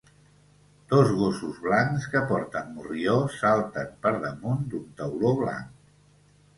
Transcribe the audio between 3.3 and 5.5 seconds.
salten per damunt d'una tauló